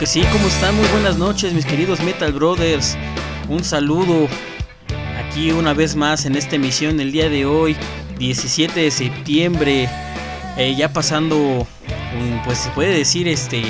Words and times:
que 0.00 0.06
sí, 0.06 0.22
¿cómo 0.32 0.46
están? 0.46 0.74
Muy 0.76 0.88
buenas 0.88 1.18
noches, 1.18 1.52
mis 1.52 1.66
queridos 1.66 2.00
Metal 2.00 2.32
Brothers. 2.32 2.96
Un 3.50 3.62
saludo 3.62 4.28
aquí 5.18 5.50
una 5.50 5.74
vez 5.74 5.94
más 5.94 6.24
en 6.24 6.36
esta 6.36 6.56
emisión 6.56 6.98
el 7.00 7.12
día 7.12 7.28
de 7.28 7.44
hoy, 7.44 7.76
17 8.18 8.80
de 8.80 8.90
septiembre. 8.90 9.90
Eh, 10.56 10.74
ya 10.74 10.90
pasando, 10.90 11.66
pues 12.46 12.56
se 12.56 12.70
puede 12.70 12.96
decir, 12.96 13.28
este, 13.28 13.62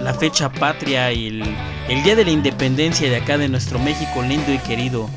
la 0.00 0.12
fecha 0.12 0.50
patria 0.50 1.12
y 1.12 1.28
el, 1.28 1.56
el 1.88 2.02
día 2.02 2.16
de 2.16 2.24
la 2.24 2.32
independencia 2.32 3.08
de 3.08 3.14
acá 3.14 3.38
de 3.38 3.48
nuestro 3.48 3.78
México 3.78 4.22
lindo 4.22 4.52
y 4.52 4.58
querido. 4.58 5.08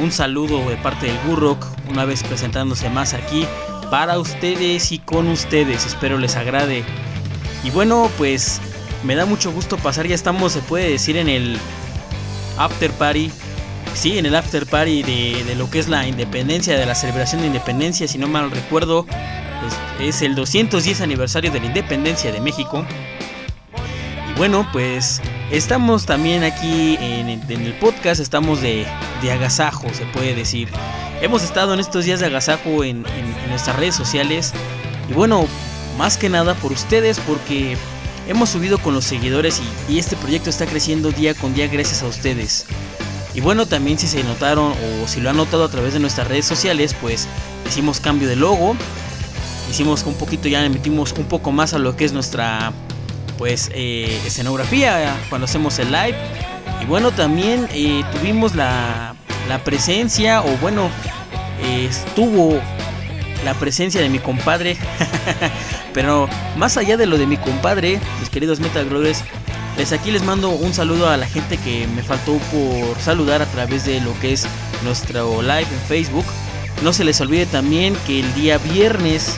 Un 0.00 0.12
saludo 0.12 0.70
de 0.70 0.76
parte 0.76 1.06
del 1.06 1.18
Gurrock, 1.26 1.66
una 1.90 2.04
vez 2.04 2.22
presentándose 2.22 2.90
más 2.90 3.12
aquí 3.12 3.44
para 3.90 4.20
ustedes 4.20 4.92
y 4.92 5.00
con 5.00 5.26
ustedes. 5.26 5.84
Espero 5.84 6.16
les 6.16 6.36
agrade. 6.36 6.84
Y 7.64 7.70
bueno, 7.70 8.08
pues 8.18 8.60
me 9.04 9.14
da 9.14 9.26
mucho 9.26 9.52
gusto 9.52 9.76
pasar. 9.76 10.06
Ya 10.06 10.14
estamos, 10.14 10.52
se 10.52 10.60
puede 10.60 10.90
decir, 10.90 11.16
en 11.16 11.28
el 11.28 11.58
after 12.58 12.90
party. 12.92 13.30
Sí, 13.94 14.18
en 14.18 14.26
el 14.26 14.34
after 14.34 14.66
party 14.66 15.02
de, 15.02 15.54
lo 15.56 15.70
que 15.70 15.78
es 15.78 15.88
la 15.88 16.06
independencia, 16.06 16.76
de 16.76 16.84
la 16.84 16.94
celebración 16.94 17.40
de 17.40 17.46
independencia. 17.48 18.06
Si 18.06 18.18
no 18.18 18.28
mal 18.28 18.50
recuerdo, 18.50 19.06
es, 20.00 20.22
el 20.22 20.34
210 20.34 21.00
aniversario 21.00 21.50
de 21.50 21.60
la 21.60 21.66
independencia 21.66 22.30
de 22.30 22.40
México. 22.40 22.84
Y 24.30 24.38
bueno, 24.38 24.68
pues 24.72 25.22
estamos 25.50 26.04
también 26.04 26.44
aquí 26.44 26.98
en, 27.00 27.28
el 27.48 27.72
podcast. 27.74 28.20
Estamos 28.20 28.60
de, 28.60 28.86
agasajo, 29.32 29.88
se 29.94 30.04
puede 30.06 30.34
decir. 30.34 30.68
Hemos 31.22 31.42
estado 31.42 31.72
en 31.72 31.80
estos 31.80 32.04
días 32.04 32.20
de 32.20 32.26
agasajo 32.26 32.84
en 32.84 33.04
nuestras 33.48 33.76
redes 33.76 33.94
sociales. 33.94 34.52
Y 35.08 35.14
bueno, 35.14 35.46
más 35.96 36.18
que 36.18 36.28
nada 36.28 36.54
por 36.54 36.72
ustedes, 36.72 37.18
porque 37.20 37.76
hemos 38.26 38.50
subido 38.50 38.78
con 38.78 38.94
los 38.94 39.04
seguidores 39.04 39.60
y, 39.88 39.98
este 39.98 40.16
proyecto 40.16 40.50
está 40.50 40.66
creciendo 40.66 41.10
día 41.10 41.34
con 41.34 41.54
día 41.54 41.66
gracias 41.68 42.02
a 42.02 42.06
ustedes. 42.06 42.66
Y 43.34 43.40
bueno, 43.40 43.66
también 43.66 43.98
si 43.98 44.06
se 44.06 44.24
notaron 44.24 44.72
o 44.72 45.08
si 45.08 45.20
lo 45.20 45.30
han 45.30 45.36
notado 45.36 45.64
a 45.64 45.68
través 45.68 45.92
de 45.92 46.00
nuestras 46.00 46.26
redes 46.26 46.46
sociales, 46.46 46.94
pues 47.00 47.28
hicimos 47.68 48.00
cambio 48.00 48.28
de 48.28 48.36
logo. 48.36 48.76
Hicimos 49.70 50.04
un 50.04 50.14
poquito, 50.14 50.48
ya 50.48 50.66
metimos 50.68 51.12
un 51.12 51.24
poco 51.24 51.52
más 51.52 51.74
a 51.74 51.78
lo 51.78 51.96
que 51.96 52.04
es 52.04 52.12
nuestra 52.12 52.72
pues 53.36 53.70
eh, 53.74 54.18
escenografía 54.24 55.14
cuando 55.28 55.44
hacemos 55.44 55.78
el 55.78 55.92
live. 55.92 56.16
Y 56.80 56.86
bueno, 56.86 57.10
también 57.10 57.68
eh, 57.72 58.02
tuvimos 58.12 58.54
la, 58.54 59.14
la, 59.48 59.64
presencia, 59.64 60.40
o 60.42 60.56
bueno, 60.58 60.88
estuvo 61.62 62.60
la 63.44 63.54
presencia 63.54 64.00
de 64.00 64.08
mi 64.08 64.18
compadre. 64.18 64.76
Pero 65.96 66.28
más 66.58 66.76
allá 66.76 66.98
de 66.98 67.06
lo 67.06 67.16
de 67.16 67.26
mi 67.26 67.38
compadre, 67.38 67.98
mis 68.20 68.28
queridos 68.28 68.60
Metal 68.60 68.86
les 69.78 69.92
aquí 69.92 70.10
les 70.10 70.22
mando 70.22 70.50
un 70.50 70.74
saludo 70.74 71.08
a 71.08 71.16
la 71.16 71.26
gente 71.26 71.56
que 71.56 71.86
me 71.86 72.02
faltó 72.02 72.36
por 72.52 73.00
saludar 73.00 73.40
a 73.40 73.46
través 73.46 73.86
de 73.86 74.02
lo 74.02 74.12
que 74.20 74.34
es 74.34 74.46
nuestro 74.84 75.40
live 75.40 75.62
en 75.62 75.80
Facebook. 75.88 76.26
No 76.84 76.92
se 76.92 77.02
les 77.02 77.18
olvide 77.22 77.46
también 77.46 77.96
que 78.06 78.20
el 78.20 78.34
día 78.34 78.58
viernes, 78.58 79.36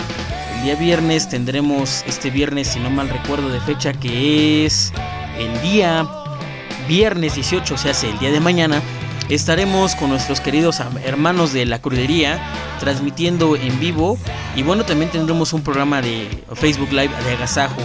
el 0.57 0.65
día 0.65 0.75
viernes 0.75 1.29
tendremos 1.29 2.03
este 2.09 2.29
viernes, 2.29 2.67
si 2.67 2.81
no 2.81 2.91
mal 2.91 3.09
recuerdo 3.09 3.51
de 3.51 3.61
fecha, 3.61 3.93
que 3.93 4.67
es 4.67 4.93
el 5.39 5.61
día 5.63 6.09
viernes 6.89 7.37
18, 7.37 7.73
o 7.73 7.79
sea, 7.79 7.93
el 8.03 8.19
día 8.19 8.33
de 8.33 8.41
mañana 8.41 8.83
estaremos 9.29 9.95
con 9.95 10.11
nuestros 10.11 10.41
queridos 10.41 10.81
hermanos 11.05 11.53
de 11.53 11.67
la 11.67 11.81
crudería 11.81 12.41
transmitiendo 12.81 13.57
en 13.57 13.79
vivo. 13.81 14.19
Y 14.57 14.63
bueno 14.63 14.85
también 14.85 15.11
tendremos 15.11 15.53
un 15.53 15.63
programa 15.63 16.01
de 16.03 16.45
Facebook 16.55 16.91
Live 16.91 17.11
de 17.25 17.33
agasajo. 17.33 17.81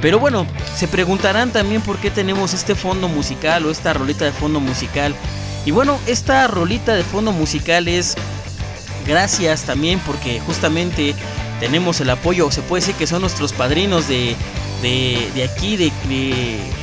Pero 0.00 0.18
bueno 0.18 0.46
se 0.76 0.88
preguntarán 0.88 1.50
también 1.50 1.80
por 1.80 1.98
qué 1.98 2.10
tenemos 2.10 2.54
este 2.54 2.74
fondo 2.74 3.08
musical 3.08 3.64
o 3.66 3.70
esta 3.70 3.92
rolita 3.92 4.24
de 4.24 4.32
fondo 4.32 4.60
musical. 4.60 5.14
Y 5.64 5.70
bueno 5.70 5.98
esta 6.06 6.46
rolita 6.48 6.94
de 6.94 7.04
fondo 7.04 7.32
musical 7.32 7.88
es 7.88 8.16
gracias 9.06 9.62
también 9.62 10.00
porque 10.00 10.40
justamente 10.40 11.14
tenemos 11.60 12.00
el 12.00 12.10
apoyo 12.10 12.50
se 12.50 12.62
puede 12.62 12.80
decir 12.80 12.94
que 12.96 13.06
son 13.06 13.20
nuestros 13.20 13.52
padrinos 13.52 14.08
de 14.08 14.36
de, 14.82 15.48
aquí, 15.48 15.76
de, 15.76 15.92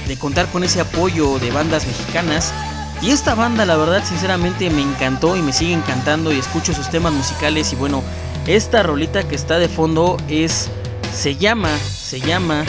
de 0.07 0.17
contar 0.17 0.47
con 0.47 0.63
ese 0.63 0.79
apoyo 0.79 1.37
de 1.39 1.51
bandas 1.51 1.85
mexicanas 1.85 2.53
y 3.01 3.11
esta 3.11 3.33
banda, 3.33 3.65
la 3.65 3.77
verdad, 3.77 4.03
sinceramente 4.03 4.69
me 4.69 4.81
encantó 4.81 5.37
y 5.37 5.41
me 5.41 5.53
sigue 5.53 5.73
encantando 5.73 6.33
y 6.33 6.39
escucho 6.39 6.73
sus 6.73 6.89
temas 6.89 7.13
musicales. 7.13 7.71
Y 7.71 7.75
bueno, 7.77 8.03
esta 8.45 8.83
rolita 8.83 9.27
que 9.27 9.35
está 9.35 9.57
de 9.59 9.69
fondo 9.69 10.17
es. 10.27 10.69
Se 11.13 11.35
llama, 11.35 11.69
se 11.79 12.19
llama 12.19 12.65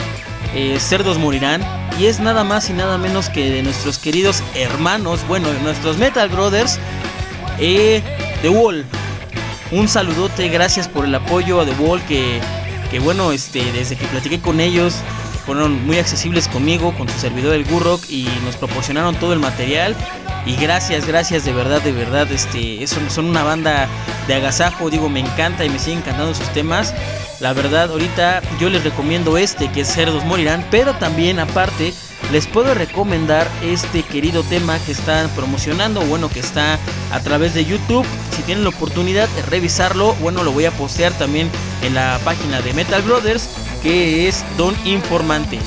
eh, 0.55 0.77
Cerdos 0.79 1.17
Morirán. 1.17 1.61
Y 1.99 2.05
es 2.05 2.19
nada 2.19 2.43
más 2.43 2.69
y 2.69 2.73
nada 2.73 2.97
menos 2.97 3.29
que 3.29 3.51
de 3.51 3.61
nuestros 3.61 3.97
queridos 3.97 4.41
hermanos, 4.55 5.19
bueno, 5.27 5.49
de 5.51 5.59
nuestros 5.59 5.97
Metal 5.97 6.27
Brothers, 6.29 6.79
eh, 7.59 8.01
The 8.41 8.49
Wall. 8.49 8.85
Un 9.71 9.87
saludote, 9.87 10.47
gracias 10.49 10.87
por 10.87 11.05
el 11.05 11.13
apoyo 11.13 11.61
a 11.61 11.65
The 11.65 11.73
Wall 11.73 12.01
que, 12.05 12.39
que 12.89 12.99
bueno, 12.99 13.31
este, 13.31 13.71
desde 13.73 13.97
que 13.97 14.05
platiqué 14.07 14.39
con 14.39 14.59
ellos 14.59 14.95
fueron 15.45 15.85
muy 15.85 15.97
accesibles 15.97 16.47
conmigo, 16.47 16.93
con 16.97 17.09
su 17.09 17.19
servidor 17.19 17.55
el 17.55 17.65
Gurrock 17.65 18.03
y 18.09 18.27
nos 18.43 18.55
proporcionaron 18.55 19.15
todo 19.15 19.33
el 19.33 19.39
material. 19.39 19.95
Y 20.45 20.55
gracias, 20.55 21.05
gracias 21.05 21.45
de 21.45 21.53
verdad, 21.53 21.81
de 21.81 21.91
verdad, 21.91 22.31
este, 22.31 22.85
son, 22.87 23.09
son 23.09 23.25
una 23.25 23.43
banda 23.43 23.87
de 24.27 24.33
agasajo, 24.33 24.89
digo, 24.89 25.07
me 25.09 25.19
encanta 25.19 25.65
y 25.65 25.69
me 25.69 25.77
siguen 25.77 25.99
encantando 25.99 26.33
sus 26.33 26.47
temas. 26.49 26.93
La 27.39 27.53
verdad, 27.53 27.91
ahorita 27.91 28.41
yo 28.59 28.69
les 28.69 28.83
recomiendo 28.83 29.37
este, 29.37 29.71
que 29.71 29.81
es 29.81 29.87
Cerdos 29.87 30.23
Morirán, 30.25 30.65
pero 30.71 30.93
también 30.93 31.39
aparte 31.39 31.93
les 32.31 32.47
puedo 32.47 32.73
recomendar 32.73 33.47
este 33.61 34.03
querido 34.03 34.43
tema 34.43 34.79
que 34.85 34.93
están 34.93 35.29
promocionando, 35.31 36.01
bueno, 36.01 36.29
que 36.29 36.39
está 36.39 36.79
a 37.11 37.19
través 37.19 37.53
de 37.53 37.65
YouTube. 37.65 38.05
Si 38.35 38.41
tienen 38.43 38.63
la 38.63 38.69
oportunidad 38.69 39.27
de 39.29 39.41
revisarlo, 39.43 40.13
bueno, 40.21 40.43
lo 40.43 40.51
voy 40.51 40.65
a 40.65 40.71
postear 40.71 41.11
también 41.13 41.49
en 41.83 41.93
la 41.93 42.19
página 42.23 42.61
de 42.61 42.73
Metal 42.73 43.01
Brothers 43.01 43.49
que 43.81 44.27
es 44.27 44.43
Don 44.57 44.75
Informante. 44.85 45.59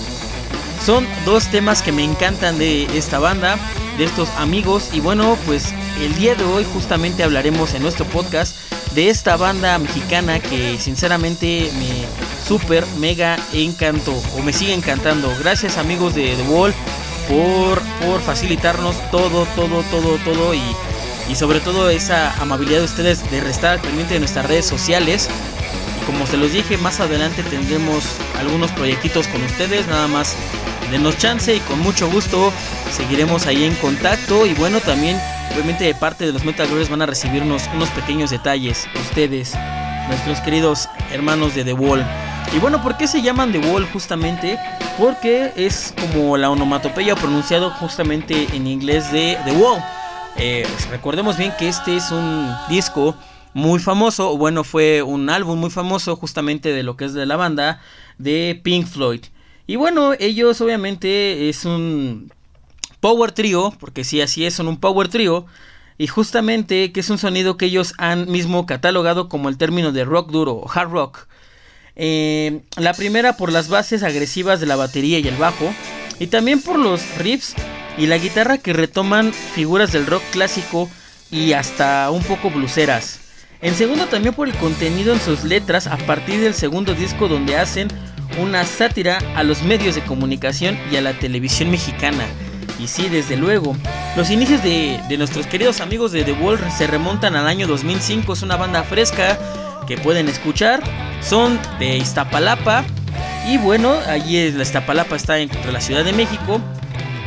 Son 0.85 1.07
dos 1.25 1.49
temas 1.49 1.83
que 1.83 1.93
me 1.93 2.05
encantan 2.05 2.59
de 2.59 2.85
esta 2.97 3.19
banda, 3.19 3.59
de 3.97 4.05
estos 4.05 4.29
amigos 4.37 4.91
y 4.93 5.01
bueno, 5.01 5.39
pues 5.47 5.73
el 6.01 6.15
día 6.17 6.35
de 6.35 6.45
hoy 6.45 6.67
justamente 6.73 7.23
hablaremos 7.23 7.75
en 7.75 7.83
nuestro 7.83 8.05
podcast 8.07 8.57
de 8.95 9.09
esta 9.09 9.37
banda 9.37 9.79
mexicana 9.79 10.41
que 10.41 10.79
sinceramente 10.79 11.71
me 11.79 12.05
super 12.47 12.87
mega 12.99 13.39
encantó 13.53 14.15
o 14.37 14.43
me 14.43 14.53
sigue 14.53 14.75
encantando. 14.75 15.33
Gracias 15.41 15.79
amigos 15.79 16.15
de 16.15 16.37
The 16.37 16.43
Wall 16.43 16.75
por, 17.29 17.81
por 18.05 18.21
facilitarnos 18.21 18.97
todo, 19.11 19.47
todo, 19.57 19.83
todo, 19.91 20.19
todo 20.19 20.55
y, 20.55 20.63
y 21.31 21.35
sobre 21.35 21.61
todo 21.61 21.89
esa 21.89 22.35
amabilidad 22.41 22.81
de 22.81 22.85
ustedes 22.85 23.31
de 23.31 23.41
restar 23.41 23.81
pendiente 23.81 24.15
de 24.15 24.21
nuestras 24.21 24.47
redes 24.47 24.67
sociales 24.67 25.29
como 26.07 26.27
se 26.27 26.37
los 26.37 26.53
dije, 26.53 26.79
más 26.79 27.01
adelante 27.01 27.43
tendremos 27.43 28.05
algunos 28.39 28.71
proyectitos 28.73 29.27
con 29.29 29.43
ustedes, 29.43 29.87
nada 29.87 30.09
más 30.09 30.37
denos 30.91 31.19
chance 31.19 31.55
y 31.55 31.61
con 31.61 31.81
mucho 31.81 32.11
gusto 32.11 32.53
seguiremos 32.93 33.47
ahí 33.47 33.65
en 33.65 33.75
contacto. 33.77 34.47
Y 34.47 34.55
bueno, 34.55 34.81
también, 34.81 35.19
obviamente, 35.53 35.85
de 35.85 35.95
parte 35.95 36.27
de 36.27 36.33
los 36.33 36.45
Metal 36.45 36.69
van 36.91 37.03
a 37.03 37.07
recibirnos 37.07 37.69
unos 37.75 37.89
pequeños 37.91 38.31
detalles, 38.31 38.87
ustedes, 39.01 39.55
nuestros 40.09 40.41
queridos 40.41 40.89
hermanos 41.13 41.55
de 41.55 41.65
The 41.65 41.73
Wall. 41.73 42.05
Y 42.55 42.59
bueno, 42.59 42.83
¿por 42.83 42.97
qué 42.97 43.07
se 43.07 43.23
llaman 43.23 43.53
The 43.53 43.59
Wall 43.59 43.87
justamente? 43.93 44.59
Porque 44.99 45.53
es 45.57 45.95
como 46.01 46.37
la 46.37 46.51
onomatopeya 46.51 47.17
pronunciado 47.17 47.71
justamente 47.71 48.47
en 48.53 48.67
inglés 48.67 49.11
de 49.11 49.39
The 49.45 49.53
Wall. 49.53 49.83
Eh, 50.37 50.67
recordemos 50.91 51.37
bien 51.37 51.53
que 51.59 51.69
este 51.69 51.97
es 51.97 52.11
un 52.11 52.49
disco 52.69 53.17
muy 53.55 53.79
famoso, 53.79 54.37
bueno, 54.37 54.65
fue 54.65 55.03
un 55.03 55.31
álbum 55.31 55.59
muy 55.59 55.71
famoso 55.71 56.17
justamente 56.17 56.73
de 56.73 56.83
lo 56.83 56.97
que 56.97 57.07
es 57.07 57.15
de 57.15 57.25
la 57.25 57.37
banda 57.37 57.81
de 58.19 58.61
Pink 58.63 58.87
Floyd. 58.87 59.21
Y 59.67 59.77
bueno, 59.77 60.13
ellos 60.19 60.61
obviamente 60.61 61.49
es 61.49 61.65
un 61.65 62.31
power 63.01 63.33
trio, 63.33 63.73
porque 63.79 64.05
sí, 64.05 64.21
así 64.21 64.45
es, 64.45 64.55
son 64.55 64.69
un 64.69 64.79
power 64.79 65.09
trio. 65.09 65.47
Y 65.97 66.09
justamente 66.09 66.91
que 66.91 67.01
es 67.01 67.09
un 67.11 67.19
sonido 67.19 67.57
que 67.57 67.67
ellos 67.67 67.95
han 67.99 68.31
mismo 68.31 68.67
catalogado 68.67 69.29
como 69.29 69.49
el 69.49 69.57
término 69.57 69.93
de 69.93 70.05
rock 70.05 70.31
duro 70.31 70.55
o 70.55 70.71
hard 70.71 70.91
rock. 70.91 71.27
Eh, 71.97 72.63
la 72.77 72.93
primera 72.93 73.37
por 73.37 73.53
las 73.53 73.69
bases 73.69 74.03
agresivas 74.03 74.59
de 74.59 74.67
la 74.67 74.77
batería 74.77 75.21
y 75.21 75.29
el 75.29 75.37
bajo. 75.37 75.73
Y 76.19 76.27
también 76.27 76.61
por 76.61 76.79
los 76.79 77.03
riffs 77.19 77.55
y 77.97 78.07
la 78.07 78.19
guitarra 78.19 78.59
que 78.59 78.73
retoman 78.73 79.33
figuras 79.33 79.93
del 79.93 80.07
rock 80.07 80.23
clásico 80.33 80.91
y 81.31 81.53
hasta 81.53 82.11
un 82.11 82.23
poco 82.25 82.51
bluseras. 82.51 83.24
En 83.65 83.75
segundo 83.75 84.05
también 84.07 84.35
por 84.35 84.47
el 84.47 84.55
contenido 84.57 85.15
en 85.15 85.19
sus 85.19 85.43
letras 85.43 85.87
a 85.87 85.97
partir 85.97 86.39
del 86.39 86.53
segundo 86.53 86.93
disco 86.93 87.29
donde 87.29 87.57
hacen 87.57 87.89
una 88.39 88.63
sátira 88.67 89.19
a 89.37 89.43
los 89.43 89.63
medios 89.63 89.95
de 89.95 90.05
comunicación 90.05 90.79
y 90.93 90.97
a 90.97 91.01
la 91.01 91.15
televisión 91.15 91.71
mexicana. 91.71 92.25
Y 92.79 92.89
sí, 92.89 93.09
desde 93.09 93.39
luego. 93.39 93.75
Los 94.17 94.31
inicios 94.31 94.63
de, 94.63 95.01
nuestros 95.17 95.47
queridos 95.47 95.81
amigos 95.81 96.13
de 96.13 96.25
The 96.25 96.33
Wall 96.33 96.59
se 96.77 96.87
remontan 96.87 97.37
al 97.37 97.47
año 97.47 97.67
2005. 97.67 98.35
Es 98.35 98.43
una 98.43 98.57
banda 98.57 98.83
fresca 98.83 99.39
que 99.89 99.97
pueden 99.97 100.29
escuchar. 100.29 100.83
Son 101.23 101.59
de 101.79 101.97
Iztapalapa. 101.97 102.85
Y 103.49 103.57
bueno, 103.57 103.95
allí 104.07 104.53
la 104.53 104.65
Iztapalapa 104.65 105.17
está 105.17 105.39
entre 105.39 105.73
la 105.73 105.81
Ciudad 105.81 106.05
de 106.05 106.13
México. 106.13 106.61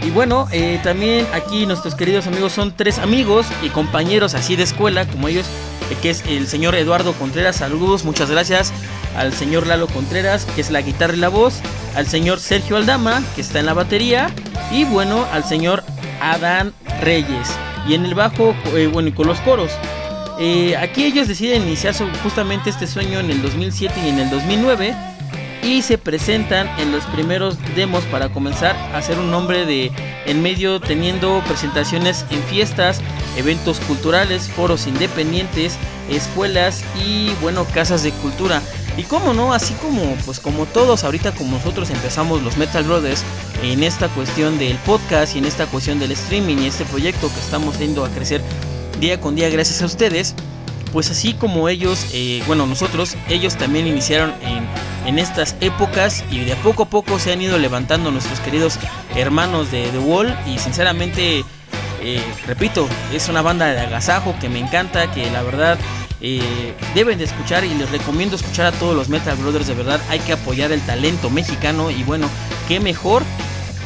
Y 0.05 0.11
bueno, 0.11 0.47
eh, 0.51 0.79
también 0.83 1.25
aquí 1.33 1.65
nuestros 1.65 1.95
queridos 1.95 2.27
amigos 2.27 2.53
son 2.53 2.75
tres 2.75 2.99
amigos 2.99 3.47
y 3.63 3.69
compañeros 3.69 4.35
así 4.35 4.55
de 4.55 4.63
escuela 4.63 5.07
como 5.07 5.27
ellos, 5.27 5.47
que 5.95 6.09
es 6.09 6.23
el 6.27 6.47
señor 6.47 6.75
Eduardo 6.75 7.13
Contreras, 7.13 7.57
saludos, 7.57 8.03
muchas 8.03 8.29
gracias. 8.29 8.73
Al 9.15 9.33
señor 9.33 9.67
Lalo 9.67 9.87
Contreras, 9.87 10.45
que 10.45 10.61
es 10.61 10.69
la 10.69 10.81
guitarra 10.81 11.13
y 11.13 11.17
la 11.17 11.29
voz. 11.29 11.61
Al 11.95 12.07
señor 12.07 12.39
Sergio 12.39 12.77
Aldama, 12.77 13.23
que 13.35 13.41
está 13.41 13.59
en 13.59 13.65
la 13.65 13.73
batería. 13.73 14.29
Y 14.71 14.85
bueno, 14.85 15.25
al 15.31 15.43
señor 15.43 15.83
Adán 16.21 16.73
Reyes. 17.01 17.49
Y 17.87 17.93
en 17.93 18.05
el 18.05 18.15
bajo, 18.15 18.55
eh, 18.75 18.87
bueno, 18.91 19.09
y 19.09 19.11
con 19.13 19.27
los 19.27 19.39
coros. 19.41 19.71
aquí 20.79 21.05
ellos 21.05 21.27
deciden 21.27 21.63
iniciar 21.63 21.95
justamente 22.21 22.69
este 22.69 22.85
sueño 22.85 23.19
en 23.19 23.31
el 23.31 23.41
2007 23.41 23.93
y 24.05 24.09
en 24.09 24.19
el 24.19 24.29
2009 24.29 24.95
y 25.63 25.81
se 25.81 25.97
presentan 25.97 26.67
en 26.79 26.91
los 26.91 27.05
primeros 27.05 27.57
demos 27.75 28.03
para 28.05 28.29
comenzar 28.29 28.75
a 28.75 28.97
hacer 28.97 29.17
un 29.19 29.31
nombre 29.31 29.65
de 29.65 29.91
en 30.25 30.41
medio 30.41 30.79
teniendo 30.79 31.41
presentaciones 31.47 32.25
en 32.29 32.41
fiestas, 32.43 33.01
eventos 33.37 33.79
culturales, 33.81 34.49
foros 34.49 34.87
independientes, 34.87 35.77
escuelas 36.09 36.83
y 37.05 37.31
bueno, 37.41 37.65
casas 37.65 38.03
de 38.03 38.11
cultura. 38.11 38.61
Y 38.97 39.03
como 39.03 39.33
no, 39.33 39.53
así 39.53 39.75
como 39.75 40.15
pues 40.25 40.39
como 40.39 40.65
todos 40.65 41.03
ahorita 41.03 41.31
como 41.33 41.57
nosotros 41.57 41.89
empezamos 41.91 42.41
los 42.41 42.57
Metal 42.57 42.83
Brothers 42.83 43.23
en 43.61 43.83
esta 43.83 44.07
cuestión 44.09 44.57
del 44.57 44.75
podcast 44.77 45.35
y 45.35 45.39
en 45.39 45.45
esta 45.45 45.67
cuestión 45.67 45.99
del 45.99 46.11
streaming 46.11 46.57
y 46.57 46.67
este 46.67 46.85
proyecto 46.85 47.31
que 47.31 47.39
estamos 47.39 47.77
viendo 47.77 48.03
a 48.03 48.09
crecer 48.09 48.41
día 48.99 49.21
con 49.21 49.35
día 49.35 49.49
gracias 49.49 49.83
a 49.83 49.85
ustedes, 49.85 50.33
pues 50.91 51.11
así 51.11 51.33
como 51.33 51.69
ellos, 51.69 52.07
eh, 52.13 52.41
bueno 52.47 52.65
nosotros, 52.65 53.15
ellos 53.29 53.55
también 53.55 53.85
iniciaron 53.85 54.33
en 54.41 54.67
en 55.07 55.19
estas 55.19 55.55
épocas 55.61 56.23
y 56.29 56.41
de 56.41 56.55
poco 56.57 56.83
a 56.83 56.89
poco 56.89 57.17
se 57.17 57.31
han 57.31 57.41
ido 57.41 57.57
levantando 57.57 58.11
nuestros 58.11 58.39
queridos 58.41 58.77
hermanos 59.15 59.71
de 59.71 59.87
The 59.87 59.99
Wall 59.99 60.37
y 60.45 60.59
sinceramente, 60.59 61.45
eh, 62.01 62.21
repito, 62.45 62.87
es 63.13 63.29
una 63.29 63.41
banda 63.41 63.67
de 63.67 63.79
agasajo 63.79 64.35
que 64.39 64.49
me 64.49 64.59
encanta, 64.59 65.09
que 65.11 65.31
la 65.31 65.41
verdad 65.43 65.79
eh, 66.19 66.73
deben 66.93 67.17
de 67.17 67.23
escuchar 67.23 67.63
y 67.63 67.73
les 67.73 67.89
recomiendo 67.89 68.35
escuchar 68.35 68.65
a 68.65 68.71
todos 68.73 68.95
los 68.95 69.07
Metal 69.07 69.37
Brothers, 69.37 69.67
de 69.67 69.75
verdad 69.75 70.01
hay 70.09 70.19
que 70.19 70.33
apoyar 70.33 70.73
el 70.73 70.81
talento 70.81 71.29
mexicano 71.29 71.89
y 71.89 72.03
bueno, 72.03 72.29
qué 72.67 72.81
mejor 72.81 73.23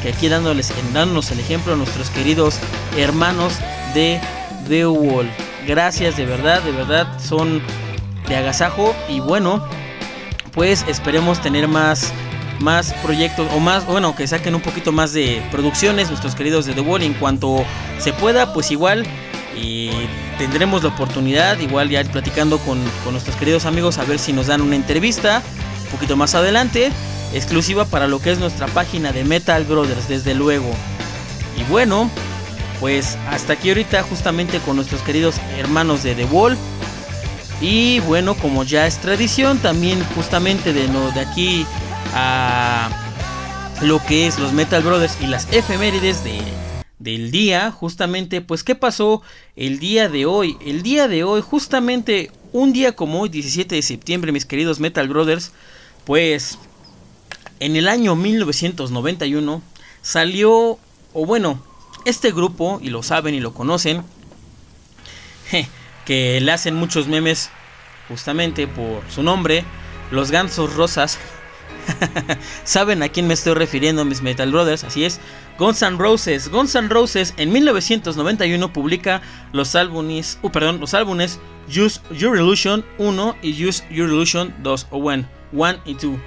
que 0.02 0.08
aquí 0.08 0.28
dándoles, 0.28 0.72
dándonos 0.92 1.30
el 1.30 1.38
ejemplo 1.38 1.74
a 1.74 1.76
nuestros 1.76 2.10
queridos 2.10 2.58
hermanos 2.98 3.54
de 3.94 4.20
The 4.68 4.88
Wall. 4.88 5.30
Gracias 5.68 6.16
de 6.16 6.26
verdad, 6.26 6.60
de 6.62 6.72
verdad 6.72 7.06
son 7.20 7.62
de 8.26 8.36
agasajo 8.36 8.96
y 9.08 9.20
bueno, 9.20 9.64
pues 10.52 10.84
esperemos 10.88 11.40
tener 11.40 11.68
más 11.68 12.12
más 12.60 12.92
proyectos 13.02 13.48
o 13.52 13.58
más, 13.58 13.84
bueno, 13.86 14.14
que 14.14 14.26
saquen 14.26 14.54
un 14.54 14.60
poquito 14.60 14.92
más 14.92 15.12
de 15.12 15.42
producciones 15.50 16.08
nuestros 16.08 16.36
queridos 16.36 16.64
de 16.64 16.74
The 16.74 16.80
Wall 16.80 17.02
en 17.02 17.14
cuanto 17.14 17.64
se 17.98 18.12
pueda, 18.12 18.52
pues 18.52 18.70
igual 18.70 19.04
y 19.56 19.90
tendremos 20.38 20.82
la 20.82 20.90
oportunidad, 20.90 21.58
igual 21.58 21.88
ya 21.90 22.04
platicando 22.04 22.58
con, 22.58 22.80
con 23.02 23.12
nuestros 23.12 23.36
queridos 23.36 23.66
amigos 23.66 23.98
a 23.98 24.04
ver 24.04 24.18
si 24.18 24.32
nos 24.32 24.46
dan 24.46 24.60
una 24.60 24.76
entrevista 24.76 25.42
un 25.84 25.90
poquito 25.90 26.16
más 26.16 26.34
adelante, 26.34 26.92
exclusiva 27.34 27.84
para 27.84 28.06
lo 28.06 28.20
que 28.20 28.30
es 28.30 28.38
nuestra 28.38 28.66
página 28.68 29.12
de 29.12 29.24
Metal 29.24 29.64
Brothers, 29.64 30.08
desde 30.08 30.34
luego. 30.34 30.70
Y 31.58 31.64
bueno, 31.64 32.10
pues 32.80 33.18
hasta 33.30 33.54
aquí 33.54 33.68
ahorita 33.68 34.02
justamente 34.02 34.58
con 34.60 34.76
nuestros 34.76 35.02
queridos 35.02 35.36
hermanos 35.58 36.02
de 36.02 36.14
The 36.14 36.24
Wall. 36.26 36.56
Y 37.62 38.00
bueno, 38.00 38.34
como 38.34 38.64
ya 38.64 38.88
es 38.88 38.98
tradición, 38.98 39.58
también 39.58 40.02
justamente 40.16 40.72
de, 40.72 40.88
no, 40.88 41.12
de 41.12 41.20
aquí 41.20 41.64
a 42.12 42.90
lo 43.82 44.04
que 44.04 44.26
es 44.26 44.40
los 44.40 44.52
Metal 44.52 44.82
Brothers 44.82 45.16
y 45.20 45.28
las 45.28 45.46
efemérides 45.52 46.24
de, 46.24 46.40
del 46.98 47.30
día, 47.30 47.70
justamente, 47.70 48.40
pues 48.40 48.64
¿qué 48.64 48.74
pasó 48.74 49.22
el 49.54 49.78
día 49.78 50.08
de 50.08 50.26
hoy? 50.26 50.56
El 50.66 50.82
día 50.82 51.06
de 51.06 51.22
hoy, 51.22 51.40
justamente 51.40 52.32
un 52.52 52.72
día 52.72 52.96
como 52.96 53.20
hoy, 53.20 53.28
17 53.28 53.76
de 53.76 53.82
septiembre, 53.82 54.32
mis 54.32 54.44
queridos 54.44 54.80
Metal 54.80 55.08
Brothers, 55.08 55.52
pues 56.04 56.58
en 57.60 57.76
el 57.76 57.86
año 57.86 58.16
1991 58.16 59.62
salió, 60.02 60.80
o 61.12 61.26
bueno, 61.26 61.62
este 62.06 62.32
grupo, 62.32 62.80
y 62.82 62.90
lo 62.90 63.04
saben 63.04 63.36
y 63.36 63.40
lo 63.40 63.54
conocen, 63.54 64.02
que 66.04 66.40
le 66.40 66.52
hacen 66.52 66.74
muchos 66.74 67.08
memes 67.08 67.50
justamente 68.08 68.66
por 68.66 69.02
su 69.08 69.22
nombre, 69.22 69.64
los 70.10 70.30
gansos 70.30 70.74
rosas. 70.74 71.18
Saben 72.64 73.02
a 73.02 73.08
quién 73.08 73.26
me 73.26 73.34
estoy 73.34 73.54
refiriendo, 73.54 74.04
mis 74.04 74.22
Metal 74.22 74.50
Brothers, 74.50 74.84
así 74.84 75.04
es. 75.04 75.20
Guns 75.58 75.82
Roses. 75.96 76.48
Guns 76.48 76.76
Roses 76.88 77.34
en 77.36 77.52
1991 77.52 78.72
publica 78.72 79.22
los 79.52 79.74
álbumes, 79.74 80.38
uh, 80.42 80.50
perdón, 80.50 80.80
los 80.80 80.94
álbumes 80.94 81.40
Use 81.68 82.00
Your 82.10 82.36
Illusion 82.36 82.84
1 82.98 83.36
y 83.42 83.66
Use 83.66 83.84
Your 83.90 84.08
Illusion 84.08 84.54
2 84.62 84.86
o 84.90 85.00
bueno, 85.00 85.28
1 85.52 85.80
y 85.84 85.94
2. 85.94 86.18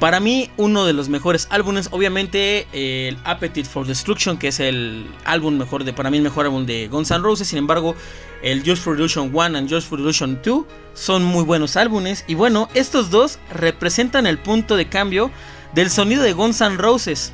Para 0.00 0.20
mí, 0.20 0.50
uno 0.56 0.84
de 0.84 0.92
los 0.92 1.08
mejores 1.08 1.46
álbumes, 1.50 1.88
obviamente, 1.92 2.66
el 2.72 3.16
Appetite 3.24 3.68
for 3.68 3.86
Destruction, 3.86 4.36
que 4.36 4.48
es 4.48 4.60
el 4.60 5.06
álbum 5.24 5.56
mejor 5.56 5.84
de, 5.84 5.92
para 5.92 6.10
mí, 6.10 6.16
el 6.16 6.22
mejor 6.24 6.46
álbum 6.46 6.66
de 6.66 6.88
Guns 6.88 7.10
N' 7.10 7.22
Roses. 7.22 7.48
Sin 7.48 7.58
embargo, 7.58 7.94
el 8.42 8.62
Just 8.64 8.82
for 8.82 8.96
Illusion 8.96 9.30
1 9.32 9.60
y 9.60 9.68
Just 9.68 9.88
for 9.88 10.00
Illusion 10.00 10.40
2 10.44 10.64
son 10.94 11.24
muy 11.24 11.44
buenos 11.44 11.76
álbumes. 11.76 12.24
Y 12.26 12.34
bueno, 12.34 12.68
estos 12.74 13.10
dos 13.10 13.38
representan 13.52 14.26
el 14.26 14.38
punto 14.38 14.76
de 14.76 14.88
cambio 14.88 15.30
del 15.74 15.90
sonido 15.90 16.22
de 16.22 16.32
Guns 16.32 16.60
N' 16.60 16.76
Roses. 16.76 17.32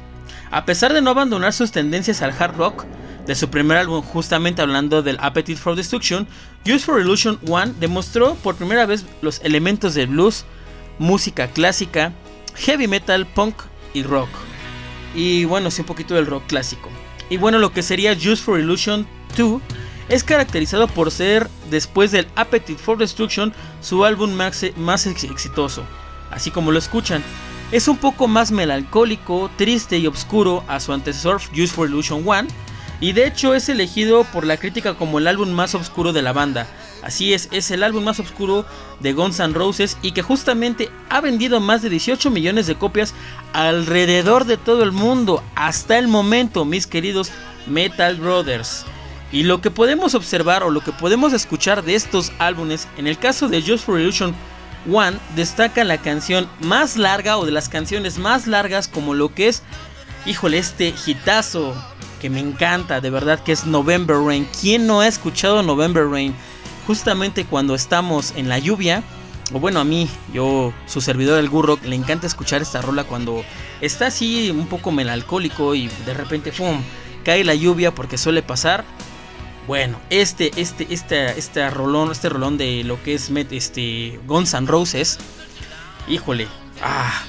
A 0.51 0.65
pesar 0.65 0.93
de 0.93 1.01
no 1.01 1.11
abandonar 1.11 1.53
sus 1.53 1.73
tendencias 1.73 2.23
al 2.23 2.35
hard 2.39 2.57
rock, 2.57 2.85
de 3.27 3.35
su 3.35 3.49
primer 3.49 3.77
álbum, 3.77 4.03
justamente 4.03 4.61
hablando 4.63 5.03
del 5.03 5.17
Appetite 5.21 5.61
for 5.61 5.77
Destruction, 5.77 6.27
Just 6.67 6.85
for 6.85 7.01
Illusion 7.01 7.39
1 7.43 7.75
demostró 7.79 8.35
por 8.35 8.57
primera 8.57 8.87
vez 8.87 9.07
los 9.23 9.41
elementos 9.45 9.95
del 9.95 10.09
blues, 10.09 10.45
música 10.99 11.49
clásica, 11.49 12.13
heavy 12.55 12.87
metal, 12.89 13.27
punk 13.27 13.55
y 13.95 14.03
rock. 14.03 14.29
Y 15.15 15.45
bueno, 15.45 15.71
sí, 15.71 15.81
un 15.81 15.87
poquito 15.87 16.15
del 16.15 16.27
rock 16.27 16.45
clásico. 16.47 16.89
Y 17.29 17.37
bueno, 17.37 17.59
lo 17.59 17.73
que 17.73 17.83
sería 17.83 18.15
Just 18.15 18.45
for 18.45 18.59
Illusion 18.59 19.07
2 19.37 19.61
es 20.09 20.25
caracterizado 20.25 20.89
por 20.89 21.13
ser, 21.13 21.49
después 21.71 22.11
del 22.11 22.27
Appetite 22.35 22.83
for 22.83 22.99
Destruction, 22.99 23.55
su 23.81 24.05
álbum 24.05 24.33
más, 24.33 25.07
exitoso. 25.07 25.85
Así 26.31 26.51
como 26.51 26.73
lo 26.73 26.79
escuchan. 26.79 27.23
Es 27.71 27.87
un 27.87 27.97
poco 27.97 28.27
más 28.27 28.51
melancólico, 28.51 29.49
triste 29.57 29.99
y 29.99 30.09
oscuro 30.09 30.65
a 30.67 30.81
su 30.81 30.93
antecesor 30.93 31.41
Just 31.55 31.75
for 31.75 31.89
Illusion 31.89 32.27
1. 32.27 32.49
Y 33.01 33.13
de 33.13 33.29
hecho 33.29 33.55
es 33.55 33.69
elegido 33.69 34.25
por 34.25 34.45
la 34.45 34.57
crítica 34.57 34.95
como 34.95 35.21
el 35.21 35.29
álbum 35.29 35.51
más 35.51 35.77
oscuro 35.77 36.13
de 36.13 36.23
la 36.23 36.33
banda, 36.33 36.67
Así 37.03 37.33
es, 37.33 37.49
es 37.51 37.71
el 37.71 37.83
álbum 37.83 38.05
más 38.05 38.21
oscuro 38.21 38.67
de 39.01 39.13
Guns 39.13 39.41
N' 39.41 39.55
Roses 39.55 39.97
y 40.03 40.13
que 40.13 40.23
justamente 40.23 40.91
ha 41.09 41.21
vendido 41.21 41.61
más 41.61 41.83
de 41.83 41.89
18 41.89 42.31
millones 42.31 42.67
de 42.67 42.75
copias 42.75 43.15
alrededor 43.53 44.45
de 44.45 44.57
todo 44.57 44.83
el 44.83 44.93
mundo 44.93 45.43
hasta 45.55 45.99
el 45.99 46.09
momento, 46.09 46.65
mis 46.65 46.87
queridos 46.87 47.31
Metal 47.67 48.17
Brothers. 48.17 48.85
Y 49.33 49.45
lo 49.45 49.61
que 49.61 49.71
podemos 49.71 50.15
observar 50.15 50.63
o 50.63 50.71
lo 50.71 50.81
que 50.81 50.93
podemos 50.93 51.33
escuchar 51.33 51.85
de 51.85 51.95
estos 51.95 52.33
álbumes, 52.39 52.89
en 52.97 53.07
el 53.07 53.19
caso 53.19 53.49
de 53.49 53.63
Just 53.63 53.85
for 53.85 53.99
Illusion 53.99 54.35
1, 54.87 55.13
destaca 55.37 55.85
la 55.85 55.99
canción 55.99 56.49
más 56.61 56.97
larga 56.97 57.39
o 57.39 57.47
de 57.47 57.53
las 57.53 57.69
canciones 57.69 58.19
más 58.19 58.47
largas 58.47 58.89
como 58.89 59.15
lo 59.15 59.33
que 59.33 59.49
es, 59.49 59.63
híjole, 60.27 60.59
este 60.59 60.95
hitazo 61.07 61.75
que 62.21 62.29
me 62.29 62.41
encanta, 62.41 63.01
de 63.01 63.11
verdad 63.11 63.43
que 63.43 63.53
es 63.53 63.65
November 63.67 64.17
Rain. 64.17 64.47
¿Quién 64.61 64.87
no 64.87 65.01
ha 65.01 65.09
escuchado 65.09 65.63
November 65.63 66.07
Rain? 66.07 66.35
Justamente 66.91 67.45
cuando 67.45 67.77
estamos 67.77 68.33
en 68.35 68.49
la 68.49 68.59
lluvia, 68.59 69.05
o 69.53 69.61
bueno, 69.61 69.79
a 69.79 69.85
mí, 69.85 70.09
yo, 70.35 70.75
su 70.87 71.01
servidor 71.01 71.39
el 71.39 71.49
Gurro, 71.49 71.79
le 71.85 71.95
encanta 71.95 72.27
escuchar 72.27 72.63
esta 72.63 72.83
rola 72.83 73.05
cuando 73.05 73.45
está 73.81 74.09
así 74.09 74.51
un 74.51 74.67
poco 74.67 74.91
melancólico 74.91 75.77
y 75.77 75.87
de 76.05 76.15
repente, 76.15 76.51
¡pum!, 76.51 76.83
cae 77.25 77.45
la 77.45 77.55
lluvia 77.55 77.95
porque 77.95 78.19
suele 78.19 78.43
pasar. 78.43 78.85
Bueno, 79.69 80.01
este, 80.11 80.51
este, 80.57 80.89
este, 80.91 81.39
este 81.39 81.71
rolón, 81.71 82.11
este 82.11 82.29
rolón 82.29 82.59
de 82.59 82.83
lo 82.83 83.01
que 83.05 83.15
es 83.15 83.31
este 83.53 84.19
Guns 84.27 84.53
N' 84.55 84.67
Roses, 84.67 85.21
híjole, 86.09 86.49
ah, 86.83 87.23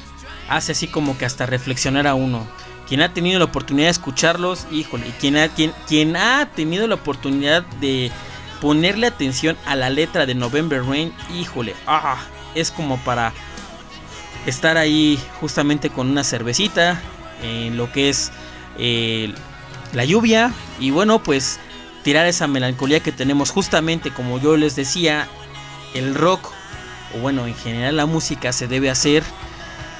hace 0.50 0.72
así 0.72 0.88
como 0.88 1.20
que 1.20 1.25
hasta 1.25 1.46
reflexionar 1.46 2.08
a 2.08 2.15
uno. 2.15 2.48
Quien 2.88 3.03
ha 3.03 3.13
tenido 3.13 3.38
la 3.38 3.46
oportunidad 3.46 3.89
de 3.89 3.91
escucharlos, 3.91 4.65
híjole, 4.72 5.06
quien 5.20 5.38
ha, 5.38 5.50
quien, 5.50 5.72
quien 5.88 6.15
ha 6.15 6.50
tenido 6.56 6.88
la 6.88 6.96
oportunidad 6.96 7.62
de 7.80 8.12
ponerle 8.62 9.08
atención 9.08 9.58
a 9.65 9.75
la 9.75 9.89
letra 9.89 10.25
de 10.25 10.36
November 10.36 10.84
Rain, 10.86 11.12
híjole, 11.36 11.75
ah, 11.88 12.18
es 12.56 12.72
como 12.72 12.98
para 13.00 13.34
estar 14.46 14.77
ahí 14.77 15.20
justamente 15.39 15.89
con 15.89 16.10
una 16.10 16.24
cervecita 16.24 17.01
en 17.44 17.75
lo 17.75 17.91
que 17.91 18.10
es 18.10 18.32
eh, 18.77 19.34
la 19.94 20.06
lluvia 20.06 20.53
y 20.80 20.91
bueno 20.91 21.22
pues 21.22 21.60
tirar 22.03 22.25
esa 22.25 22.48
melancolía 22.48 23.01
que 23.01 23.12
tenemos 23.12 23.51
justamente 23.51 24.12
como 24.12 24.39
yo 24.39 24.58
les 24.58 24.75
decía 24.75 25.27
el 25.94 26.15
rock 26.15 26.51
o 27.15 27.20
bueno 27.20 27.46
en 27.46 27.56
general 27.56 27.98
la 27.98 28.06
música 28.06 28.51
se 28.53 28.68
debe 28.68 28.89
hacer 28.89 29.24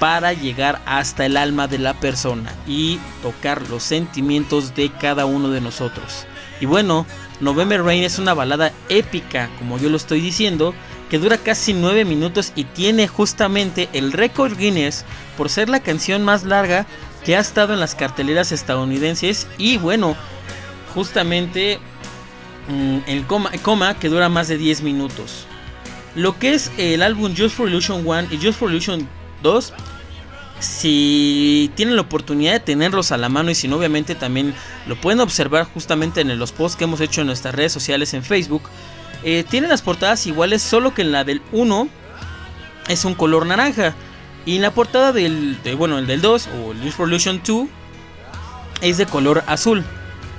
para 0.00 0.32
llegar 0.32 0.80
hasta 0.84 1.26
el 1.26 1.36
alma 1.36 1.68
de 1.68 1.78
la 1.78 1.94
persona 1.94 2.52
y 2.66 2.98
tocar 3.22 3.68
los 3.68 3.84
sentimientos 3.84 4.74
de 4.74 4.90
cada 4.90 5.26
uno 5.26 5.50
de 5.50 5.60
nosotros. 5.60 6.26
Y 6.62 6.66
bueno, 6.66 7.06
November 7.40 7.82
Rain 7.82 8.04
es 8.04 8.20
una 8.20 8.34
balada 8.34 8.70
épica, 8.88 9.50
como 9.58 9.78
yo 9.78 9.90
lo 9.90 9.96
estoy 9.96 10.20
diciendo, 10.20 10.74
que 11.10 11.18
dura 11.18 11.36
casi 11.36 11.72
9 11.72 12.04
minutos 12.04 12.52
y 12.54 12.62
tiene 12.62 13.08
justamente 13.08 13.88
el 13.92 14.12
récord 14.12 14.56
Guinness 14.56 15.04
por 15.36 15.50
ser 15.50 15.68
la 15.68 15.80
canción 15.80 16.22
más 16.22 16.44
larga 16.44 16.86
que 17.24 17.36
ha 17.36 17.40
estado 17.40 17.74
en 17.74 17.80
las 17.80 17.96
carteleras 17.96 18.52
estadounidenses 18.52 19.48
y 19.58 19.76
bueno, 19.78 20.14
justamente 20.94 21.80
mm, 22.68 22.98
el 23.08 23.26
coma, 23.26 23.50
coma 23.60 23.98
que 23.98 24.08
dura 24.08 24.28
más 24.28 24.46
de 24.46 24.56
10 24.56 24.82
minutos. 24.82 25.46
Lo 26.14 26.38
que 26.38 26.54
es 26.54 26.70
el 26.78 27.02
álbum 27.02 27.34
Just 27.36 27.56
for 27.56 27.68
Illusion 27.68 28.06
1 28.06 28.28
y 28.30 28.36
Just 28.36 28.60
for 28.60 28.70
Illusion 28.70 29.08
2 29.42 29.72
si 30.62 31.70
tienen 31.74 31.96
la 31.96 32.02
oportunidad 32.02 32.52
de 32.52 32.60
tenerlos 32.60 33.12
a 33.12 33.18
la 33.18 33.28
mano 33.28 33.50
y 33.50 33.54
si 33.54 33.68
no 33.68 33.76
obviamente 33.76 34.14
también 34.14 34.54
lo 34.86 35.00
pueden 35.00 35.20
observar 35.20 35.64
justamente 35.64 36.20
en 36.20 36.38
los 36.38 36.52
posts 36.52 36.76
que 36.76 36.84
hemos 36.84 37.00
hecho 37.00 37.20
en 37.20 37.26
nuestras 37.26 37.54
redes 37.54 37.72
sociales 37.72 38.14
en 38.14 38.22
Facebook 38.22 38.62
eh, 39.24 39.44
tiene 39.48 39.68
las 39.68 39.82
portadas 39.82 40.26
iguales, 40.26 40.62
solo 40.62 40.94
que 40.94 41.02
en 41.02 41.12
la 41.12 41.24
del 41.24 41.42
1 41.52 41.88
es 42.88 43.04
un 43.04 43.14
color 43.14 43.46
naranja. 43.46 43.94
Y 44.44 44.56
en 44.56 44.62
la 44.62 44.72
portada 44.72 45.12
del, 45.12 45.58
bueno, 45.76 45.98
el 45.98 46.06
del 46.06 46.20
2 46.20 46.48
o 46.48 46.72
el 46.72 46.82
Revolution 46.82 47.40
2 47.46 47.68
es 48.80 48.98
de 48.98 49.06
color 49.06 49.44
azul. 49.46 49.84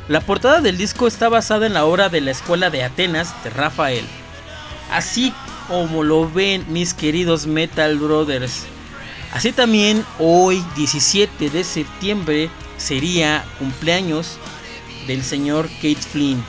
La 0.10 0.20
portada 0.20 0.60
del 0.60 0.78
disco 0.78 1.08
está 1.08 1.30
basada 1.30 1.66
en 1.66 1.74
la 1.74 1.86
obra 1.86 2.10
de 2.10 2.20
la 2.20 2.32
escuela 2.32 2.70
de 2.70 2.84
Atenas 2.84 3.34
de 3.46 3.52
Rafael. 3.52 4.06
Así 4.92 5.34
como 5.70 6.04
lo 6.04 6.30
ven 6.30 6.66
mis 6.68 6.94
queridos 6.94 7.48
Metal 7.48 7.98
Brothers. 7.98 8.66
Así 9.34 9.52
también 9.52 10.06
hoy 10.20 10.64
17 10.76 11.50
de 11.50 11.64
septiembre 11.64 12.50
sería 12.78 13.46
cumpleaños 13.60 14.38
del 15.08 15.24
señor 15.24 15.68
Kate 15.82 15.96
Flynn 15.96 16.44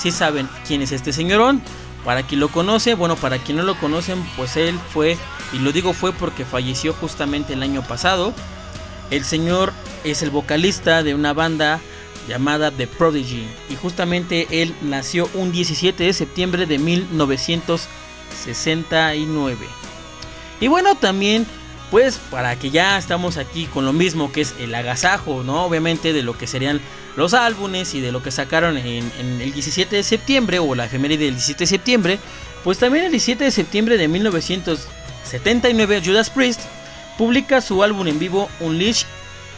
si 0.00 0.10
saben 0.10 0.48
quién 0.66 0.82
es 0.82 0.90
este 0.92 1.12
señorón. 1.12 1.62
Para 2.04 2.22
quien 2.22 2.40
lo 2.40 2.48
conoce, 2.48 2.94
bueno, 2.94 3.16
para 3.16 3.36
quien 3.36 3.58
no 3.58 3.62
lo 3.62 3.78
conocen, 3.78 4.24
pues 4.34 4.56
él 4.56 4.80
fue, 4.92 5.18
y 5.52 5.58
lo 5.58 5.72
digo 5.72 5.92
fue 5.92 6.14
porque 6.14 6.46
falleció 6.46 6.94
justamente 6.94 7.52
el 7.52 7.62
año 7.62 7.82
pasado. 7.82 8.32
El 9.10 9.22
señor 9.24 9.74
es 10.02 10.22
el 10.22 10.30
vocalista 10.30 11.02
de 11.02 11.14
una 11.14 11.34
banda 11.34 11.78
llamada 12.26 12.70
The 12.70 12.86
Prodigy. 12.86 13.46
Y 13.68 13.76
justamente 13.76 14.62
él 14.62 14.74
nació 14.80 15.28
un 15.34 15.52
17 15.52 16.04
de 16.04 16.14
septiembre 16.14 16.64
de 16.64 16.78
1969. 16.78 19.66
Y 20.60 20.68
bueno, 20.68 20.94
también, 20.94 21.46
pues 21.90 22.18
para 22.30 22.56
que 22.56 22.70
ya 22.70 22.96
estamos 22.98 23.36
aquí 23.36 23.66
con 23.66 23.84
lo 23.84 23.92
mismo 23.92 24.30
que 24.32 24.42
es 24.42 24.54
el 24.60 24.74
agasajo, 24.74 25.42
¿no? 25.42 25.64
Obviamente 25.64 26.12
de 26.12 26.22
lo 26.22 26.38
que 26.38 26.46
serían 26.46 26.80
los 27.16 27.34
álbumes 27.34 27.94
y 27.94 28.00
de 28.00 28.12
lo 28.12 28.22
que 28.22 28.30
sacaron 28.30 28.78
en, 28.78 29.10
el 29.18 29.52
17 29.52 29.96
de 29.96 30.02
septiembre 30.04 30.60
o 30.60 30.74
la 30.74 30.84
efeméride 30.86 31.24
del 31.24 31.34
17 31.34 31.64
de 31.64 31.66
septiembre, 31.66 32.18
pues 32.62 32.78
también 32.78 33.06
el 33.06 33.10
17 33.10 33.44
de 33.44 33.50
septiembre 33.50 33.98
de 33.98 34.06
1979 34.08 36.02
Judas 36.04 36.30
Priest 36.30 36.60
publica 37.18 37.60
su 37.60 37.82
álbum 37.82 38.06
en 38.06 38.18
vivo 38.18 38.48
Unleashed 38.60 39.06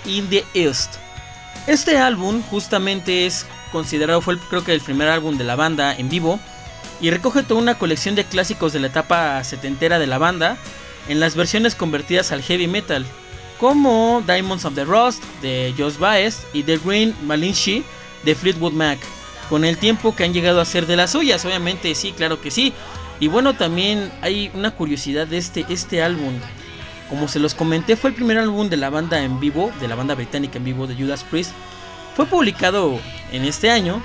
in 0.06 0.26
the 0.28 0.44
East. 0.54 0.94
Este 1.66 1.98
álbum 1.98 2.42
justamente 2.50 3.26
es 3.26 3.46
considerado 3.70 4.20
fue 4.20 4.38
creo 4.38 4.64
que 4.64 4.72
el 4.72 4.80
primer 4.80 5.08
álbum 5.08 5.36
de 5.36 5.44
la 5.44 5.56
banda 5.56 5.94
en 5.94 6.08
vivo 6.08 6.40
y 7.00 7.10
recoge 7.10 7.42
toda 7.42 7.60
una 7.60 7.78
colección 7.78 8.14
de 8.14 8.24
clásicos 8.24 8.72
de 8.72 8.80
la 8.80 8.86
etapa 8.88 9.42
setentera 9.44 9.98
de 9.98 10.06
la 10.06 10.18
banda 10.18 10.56
en 11.08 11.20
las 11.20 11.34
versiones 11.36 11.74
convertidas 11.74 12.32
al 12.32 12.42
heavy 12.42 12.66
metal 12.66 13.06
como 13.62 14.20
Diamonds 14.26 14.64
of 14.64 14.74
the 14.74 14.84
Rust 14.84 15.22
de 15.40 15.72
Josh 15.78 15.96
Baez 15.96 16.44
y 16.52 16.64
The 16.64 16.78
Green 16.78 17.14
Malinshi 17.22 17.84
de 18.24 18.34
Fleetwood 18.34 18.72
Mac, 18.72 18.98
con 19.48 19.64
el 19.64 19.78
tiempo 19.78 20.16
que 20.16 20.24
han 20.24 20.32
llegado 20.32 20.60
a 20.60 20.64
ser 20.64 20.84
de 20.86 20.96
las 20.96 21.12
suyas, 21.12 21.44
obviamente 21.44 21.94
sí, 21.94 22.10
claro 22.10 22.40
que 22.40 22.50
sí. 22.50 22.72
Y 23.20 23.28
bueno, 23.28 23.54
también 23.54 24.10
hay 24.20 24.50
una 24.54 24.72
curiosidad 24.72 25.28
de 25.28 25.38
este, 25.38 25.64
este 25.68 26.02
álbum. 26.02 26.34
Como 27.08 27.28
se 27.28 27.38
los 27.38 27.54
comenté, 27.54 27.94
fue 27.94 28.10
el 28.10 28.16
primer 28.16 28.38
álbum 28.38 28.68
de 28.68 28.78
la 28.78 28.90
banda 28.90 29.22
en 29.22 29.38
vivo, 29.38 29.70
de 29.80 29.86
la 29.86 29.94
banda 29.94 30.16
británica 30.16 30.58
en 30.58 30.64
vivo 30.64 30.88
de 30.88 30.96
Judas 30.96 31.22
Priest. 31.22 31.52
Fue 32.16 32.26
publicado 32.26 32.98
en 33.30 33.44
este 33.44 33.70
año 33.70 34.02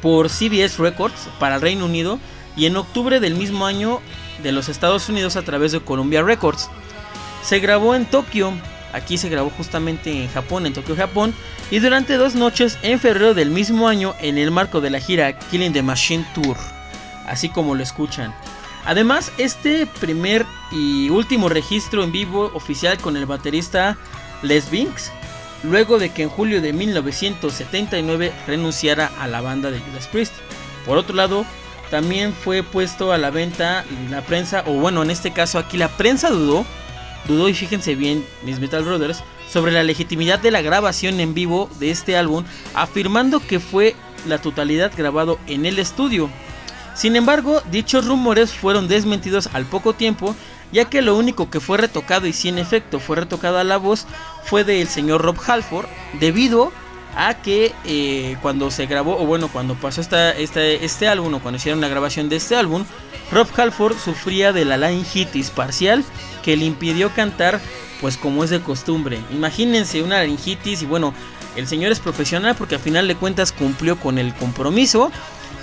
por 0.00 0.28
CBS 0.28 0.78
Records 0.78 1.28
para 1.40 1.56
el 1.56 1.62
Reino 1.62 1.86
Unido 1.86 2.20
y 2.56 2.66
en 2.66 2.76
octubre 2.76 3.18
del 3.18 3.34
mismo 3.34 3.66
año 3.66 4.00
de 4.42 4.52
los 4.52 4.68
Estados 4.68 5.08
Unidos 5.08 5.36
a 5.36 5.42
través 5.42 5.72
de 5.72 5.80
Columbia 5.80 6.22
Records. 6.22 6.68
Se 7.42 7.58
grabó 7.58 7.94
en 7.94 8.06
Tokio, 8.06 8.52
aquí 8.92 9.18
se 9.18 9.28
grabó 9.28 9.50
justamente 9.50 10.22
en 10.22 10.28
Japón, 10.28 10.66
en 10.66 10.72
Tokio, 10.72 10.96
Japón, 10.96 11.34
y 11.70 11.78
durante 11.78 12.16
dos 12.16 12.34
noches 12.34 12.78
en 12.82 13.00
febrero 13.00 13.34
del 13.34 13.50
mismo 13.50 13.88
año 13.88 14.14
en 14.20 14.38
el 14.38 14.50
marco 14.50 14.80
de 14.80 14.90
la 14.90 15.00
gira 15.00 15.38
Killing 15.38 15.72
the 15.72 15.82
Machine 15.82 16.26
Tour, 16.34 16.56
así 17.26 17.48
como 17.48 17.74
lo 17.74 17.82
escuchan. 17.82 18.34
Además, 18.84 19.32
este 19.38 19.86
primer 19.86 20.44
y 20.72 21.08
último 21.08 21.48
registro 21.48 22.02
en 22.02 22.12
vivo 22.12 22.50
oficial 22.54 22.98
con 22.98 23.16
el 23.16 23.26
baterista 23.26 23.96
Les 24.42 24.70
Binks, 24.70 25.12
luego 25.62 25.98
de 25.98 26.10
que 26.10 26.24
en 26.24 26.28
julio 26.28 26.60
de 26.60 26.72
1979 26.72 28.32
renunciara 28.46 29.10
a 29.20 29.28
la 29.28 29.40
banda 29.40 29.70
de 29.70 29.78
Judas 29.80 30.08
Priest. 30.08 30.34
Por 30.84 30.98
otro 30.98 31.14
lado, 31.14 31.46
también 31.92 32.32
fue 32.32 32.62
puesto 32.62 33.12
a 33.12 33.18
la 33.18 33.28
venta 33.28 33.84
la 34.08 34.22
prensa, 34.22 34.64
o 34.66 34.72
bueno, 34.72 35.02
en 35.02 35.10
este 35.10 35.30
caso 35.30 35.58
aquí 35.58 35.76
la 35.76 35.88
prensa 35.88 36.30
dudó 36.30 36.64
dudó 37.28 37.50
y 37.50 37.54
fíjense 37.54 37.94
bien 37.94 38.24
mis 38.44 38.60
Metal 38.60 38.82
Brothers 38.82 39.22
sobre 39.46 39.72
la 39.72 39.82
legitimidad 39.82 40.38
de 40.38 40.50
la 40.50 40.62
grabación 40.62 41.20
en 41.20 41.34
vivo 41.34 41.68
de 41.78 41.90
este 41.90 42.16
álbum, 42.16 42.44
afirmando 42.72 43.40
que 43.40 43.60
fue 43.60 43.94
la 44.26 44.38
totalidad 44.38 44.90
grabado 44.96 45.38
en 45.46 45.66
el 45.66 45.78
estudio. 45.78 46.30
Sin 46.94 47.14
embargo, 47.14 47.62
dichos 47.70 48.06
rumores 48.06 48.54
fueron 48.54 48.88
desmentidos 48.88 49.50
al 49.52 49.66
poco 49.66 49.92
tiempo, 49.92 50.34
ya 50.72 50.86
que 50.86 51.02
lo 51.02 51.14
único 51.14 51.50
que 51.50 51.60
fue 51.60 51.76
retocado 51.76 52.26
y 52.26 52.32
sin 52.32 52.56
efecto 52.56 53.00
fue 53.00 53.16
retocada 53.16 53.64
la 53.64 53.76
voz 53.76 54.06
fue 54.44 54.64
del 54.64 54.88
señor 54.88 55.20
Rob 55.20 55.36
Halford, 55.46 55.88
debido 56.18 56.72
a 57.14 57.34
que 57.34 57.72
eh, 57.84 58.36
cuando 58.42 58.70
se 58.70 58.86
grabó, 58.86 59.20
o 59.20 59.26
bueno, 59.26 59.48
cuando 59.48 59.74
pasó 59.74 60.00
esta, 60.00 60.30
este 60.32 61.08
álbum, 61.08 61.34
o 61.34 61.40
cuando 61.40 61.56
hicieron 61.56 61.80
la 61.80 61.88
grabación 61.88 62.28
de 62.28 62.36
este 62.36 62.56
álbum, 62.56 62.84
Rob 63.30 63.48
Halford 63.56 63.96
sufría 63.96 64.52
de 64.52 64.64
la 64.64 64.76
laringitis 64.76 65.50
parcial 65.50 66.04
que 66.42 66.56
le 66.56 66.64
impidió 66.64 67.10
cantar 67.14 67.60
pues 68.00 68.16
como 68.16 68.44
es 68.44 68.50
de 68.50 68.60
costumbre. 68.60 69.20
Imagínense 69.30 70.02
una 70.02 70.18
laringitis 70.18 70.82
y 70.82 70.86
bueno, 70.86 71.14
el 71.56 71.68
señor 71.68 71.92
es 71.92 72.00
profesional 72.00 72.54
porque 72.56 72.74
al 72.74 72.80
final 72.80 73.08
de 73.08 73.14
cuentas 73.14 73.52
cumplió 73.52 73.96
con 73.96 74.18
el 74.18 74.34
compromiso, 74.34 75.12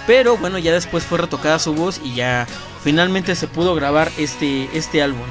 pero 0.08 0.38
bueno, 0.38 0.58
ya 0.58 0.72
después 0.72 1.04
fue 1.04 1.18
retocada 1.18 1.60
su 1.60 1.74
voz 1.74 2.00
y 2.04 2.16
ya 2.16 2.48
finalmente 2.84 3.36
se 3.36 3.48
pudo 3.48 3.76
grabar 3.76 4.12
este, 4.18 4.70
este 4.74 5.02
álbum. 5.02 5.28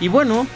Y 0.00 0.08
bueno, 0.08 0.46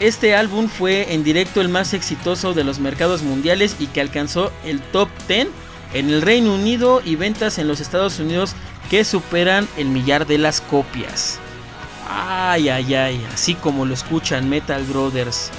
este 0.00 0.36
álbum 0.36 0.68
fue 0.68 1.12
en 1.12 1.24
directo 1.24 1.60
el 1.60 1.68
más 1.68 1.92
exitoso 1.92 2.54
de 2.54 2.64
los 2.64 2.78
mercados 2.78 3.22
mundiales 3.22 3.76
y 3.80 3.86
que 3.86 4.00
alcanzó 4.00 4.52
el 4.64 4.80
top 4.80 5.08
10 5.26 5.48
en 5.94 6.10
el 6.10 6.22
Reino 6.22 6.54
Unido 6.54 7.02
y 7.04 7.16
ventas 7.16 7.58
en 7.58 7.66
los 7.66 7.80
Estados 7.80 8.20
Unidos 8.20 8.54
que 8.90 9.04
superan 9.04 9.66
el 9.76 9.88
millar 9.88 10.26
de 10.26 10.38
las 10.38 10.60
copias. 10.60 11.40
Ay, 12.08 12.68
ay, 12.68 12.94
ay, 12.94 13.26
así 13.32 13.54
como 13.54 13.84
lo 13.84 13.94
escuchan 13.94 14.48
Metal 14.48 14.82
Brothers. 14.84 15.50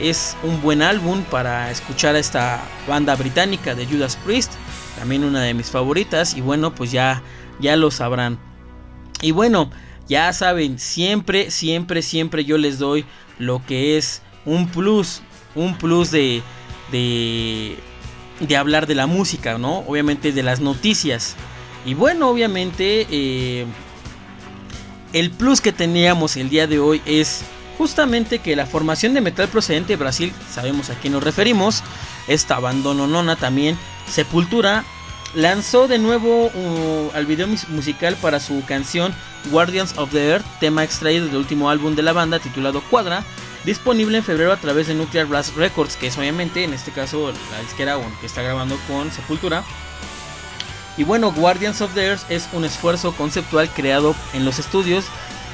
Es 0.00 0.36
un 0.42 0.60
buen 0.60 0.82
álbum 0.82 1.22
para 1.30 1.70
escuchar 1.70 2.16
a 2.16 2.18
esta 2.18 2.60
banda 2.86 3.14
británica 3.14 3.74
de 3.74 3.86
Judas 3.86 4.16
Priest, 4.24 4.52
también 4.98 5.24
una 5.24 5.42
de 5.42 5.54
mis 5.54 5.70
favoritas 5.70 6.34
y 6.34 6.40
bueno, 6.40 6.74
pues 6.74 6.90
ya 6.92 7.22
ya 7.60 7.76
lo 7.76 7.90
sabrán. 7.90 8.38
Y 9.22 9.30
bueno, 9.30 9.70
ya 10.08 10.32
saben, 10.32 10.78
siempre, 10.78 11.50
siempre, 11.50 12.02
siempre 12.02 12.44
yo 12.44 12.58
les 12.58 12.78
doy 12.78 13.06
lo 13.38 13.64
que 13.64 13.96
es 13.96 14.22
un 14.44 14.68
plus, 14.68 15.22
un 15.54 15.76
plus 15.76 16.10
de, 16.10 16.42
de, 16.92 17.76
de 18.40 18.56
hablar 18.56 18.86
de 18.86 18.94
la 18.94 19.06
música, 19.06 19.58
¿no? 19.58 19.78
Obviamente 19.80 20.32
de 20.32 20.42
las 20.42 20.60
noticias. 20.60 21.34
Y 21.84 21.94
bueno, 21.94 22.28
obviamente 22.28 23.06
eh, 23.10 23.66
el 25.12 25.30
plus 25.30 25.60
que 25.60 25.72
teníamos 25.72 26.36
el 26.36 26.48
día 26.48 26.66
de 26.66 26.78
hoy 26.78 27.00
es 27.06 27.42
justamente 27.78 28.38
que 28.38 28.56
la 28.56 28.66
formación 28.66 29.14
de 29.14 29.20
metal 29.20 29.48
procedente 29.48 29.92
de 29.92 29.96
Brasil, 29.96 30.32
sabemos 30.50 30.90
a 30.90 30.94
quién 30.94 31.12
nos 31.12 31.22
referimos, 31.22 31.82
esta 32.26 32.56
abandononona 32.56 33.36
también, 33.36 33.78
Sepultura, 34.10 34.84
lanzó 35.36 35.86
de 35.86 35.98
nuevo 35.98 36.46
uh, 36.46 37.10
al 37.14 37.26
video 37.26 37.46
musical 37.68 38.16
para 38.16 38.40
su 38.40 38.64
canción 38.64 39.14
Guardians 39.50 39.96
of 39.98 40.10
the 40.10 40.30
Earth, 40.30 40.46
tema 40.60 40.82
extraído 40.82 41.26
del 41.26 41.36
último 41.36 41.68
álbum 41.68 41.94
de 41.94 42.02
la 42.02 42.14
banda 42.14 42.38
titulado 42.38 42.80
Cuadra, 42.80 43.22
disponible 43.66 44.16
en 44.16 44.24
febrero 44.24 44.50
a 44.50 44.56
través 44.56 44.86
de 44.86 44.94
Nuclear 44.94 45.26
Blast 45.26 45.54
Records, 45.54 45.96
que 45.96 46.06
es 46.06 46.16
obviamente 46.16 46.64
en 46.64 46.72
este 46.72 46.90
caso 46.90 47.32
la 47.52 47.60
disquera 47.60 47.98
que 48.18 48.26
está 48.26 48.40
grabando 48.40 48.78
con 48.88 49.12
Sepultura. 49.12 49.62
Y 50.96 51.04
bueno, 51.04 51.30
Guardians 51.32 51.82
of 51.82 51.92
the 51.92 52.06
Earth 52.06 52.30
es 52.30 52.48
un 52.54 52.64
esfuerzo 52.64 53.12
conceptual 53.12 53.68
creado 53.68 54.16
en 54.32 54.46
los 54.46 54.58
estudios 54.58 55.04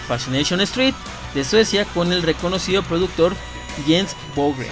Fascination 0.06 0.60
Street 0.60 0.94
de 1.34 1.44
Suecia 1.44 1.86
con 1.86 2.12
el 2.12 2.22
reconocido 2.22 2.84
productor 2.84 3.34
Jens 3.84 4.14
Bogren. 4.36 4.70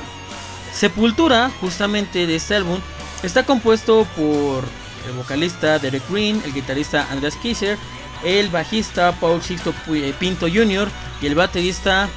Sepultura, 0.72 1.50
justamente 1.60 2.28
de 2.28 2.36
este 2.36 2.54
álbum, 2.54 2.78
está 3.24 3.44
compuesto 3.44 4.06
por 4.16 4.62
el 5.06 5.12
vocalista 5.12 5.78
Derek 5.78 6.08
Green, 6.10 6.42
el 6.44 6.52
guitarrista 6.52 7.06
Andreas 7.10 7.36
Kisser, 7.36 7.78
el 8.24 8.48
bajista 8.48 9.12
Paul 9.12 9.42
Sixto 9.42 9.74
eh, 9.88 10.14
Pinto 10.18 10.46
Jr. 10.46 10.88
y 11.22 11.26
el 11.26 11.34
baterista 11.34 12.08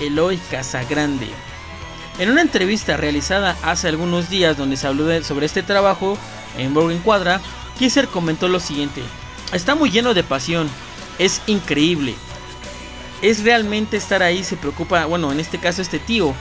Eloy 0.00 0.38
Casagrande. 0.50 1.28
En 2.18 2.30
una 2.30 2.42
entrevista 2.42 2.96
realizada 2.96 3.56
hace 3.62 3.88
algunos 3.88 4.28
días 4.28 4.56
donde 4.56 4.76
se 4.76 4.86
habló 4.86 5.22
sobre 5.22 5.46
este 5.46 5.62
trabajo 5.62 6.18
en 6.56 6.74
Borgen 6.74 6.98
Cuadra, 6.98 7.40
Kisser 7.78 8.08
comentó 8.08 8.48
lo 8.48 8.60
siguiente: 8.60 9.02
Está 9.52 9.74
muy 9.74 9.90
lleno 9.90 10.14
de 10.14 10.24
pasión, 10.24 10.68
es 11.18 11.42
increíble. 11.46 12.14
Es 13.22 13.42
realmente 13.42 13.96
estar 13.96 14.22
ahí, 14.22 14.44
se 14.44 14.56
preocupa, 14.56 15.06
bueno, 15.06 15.32
en 15.32 15.40
este 15.40 15.58
caso 15.58 15.82
este 15.82 15.98
tío, 15.98 16.34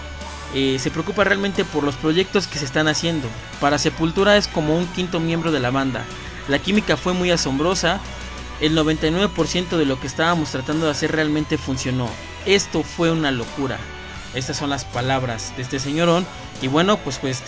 eh, 0.53 0.77
se 0.79 0.91
preocupa 0.91 1.23
realmente 1.23 1.65
por 1.65 1.83
los 1.83 1.95
proyectos 1.95 2.47
que 2.47 2.59
se 2.59 2.65
están 2.65 2.87
haciendo. 2.87 3.27
Para 3.59 3.77
Sepultura 3.77 4.37
es 4.37 4.47
como 4.47 4.77
un 4.77 4.87
quinto 4.87 5.19
miembro 5.19 5.51
de 5.51 5.59
la 5.59 5.71
banda. 5.71 6.05
La 6.47 6.59
química 6.59 6.95
fue 6.97 7.13
muy 7.13 7.31
asombrosa, 7.31 7.99
el 8.61 8.75
99% 8.75 9.77
de 9.77 9.85
lo 9.85 9.99
que 9.99 10.07
estábamos 10.07 10.51
tratando 10.51 10.85
de 10.85 10.91
hacer 10.91 11.11
realmente 11.11 11.57
funcionó. 11.57 12.09
Esto 12.45 12.83
fue 12.83 13.11
una 13.11 13.31
locura. 13.31 13.77
Estas 14.33 14.57
son 14.57 14.69
las 14.69 14.85
palabras 14.85 15.53
de 15.55 15.63
este 15.63 15.79
señorón. 15.79 16.25
Y 16.61 16.67
bueno, 16.67 16.97
pues, 16.97 17.17
pues 17.17 17.43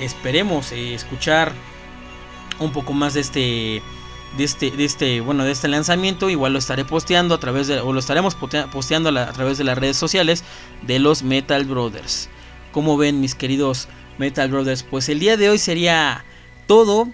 esperemos 0.00 0.72
eh, 0.72 0.94
escuchar 0.94 1.52
un 2.58 2.72
poco 2.72 2.92
más 2.92 3.14
de 3.14 3.20
este 3.20 3.82
de 4.36 4.44
este 4.44 4.70
de 4.70 4.84
este 4.84 5.20
bueno 5.20 5.44
de 5.44 5.52
este 5.52 5.68
lanzamiento 5.68 6.28
igual 6.30 6.52
lo 6.52 6.58
estaré 6.58 6.84
posteando 6.84 7.34
a 7.34 7.40
través 7.40 7.66
de 7.66 7.80
o 7.80 7.92
lo 7.92 7.98
estaremos 7.98 8.34
posteando 8.34 9.08
a, 9.08 9.32
través 9.32 9.58
de 9.58 9.64
las 9.64 9.78
redes 9.78 9.96
sociales 9.96 10.44
de 10.82 10.98
los 10.98 11.22
Metal 11.22 11.64
Brothers 11.64 12.28
como 12.72 12.96
ven 12.96 13.20
mis 13.20 13.34
queridos 13.34 13.88
Metal 14.18 14.50
Brothers 14.50 14.82
pues 14.82 15.08
el 15.08 15.18
día 15.18 15.36
de 15.36 15.50
hoy 15.50 15.58
sería 15.58 16.24
todo 16.66 17.08